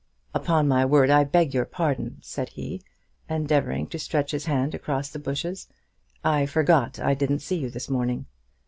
[0.33, 2.81] "Upon my word, I beg your pardon," said he,
[3.29, 5.67] endeavouring to stretch his hand across the bushes.
[6.23, 8.25] "I forgot I didn't see you this morning."